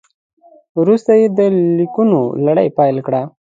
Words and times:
وروسته 0.81 1.11
یې 1.19 1.27
د 1.37 1.39
لیکونو 1.77 2.19
لړۍ 2.45 2.67
پیل 2.77 2.97
کړه. 3.05 3.21